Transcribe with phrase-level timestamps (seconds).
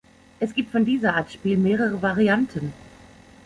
[0.39, 2.73] Es gibt von dieser Art Spiel mehrere Varianten.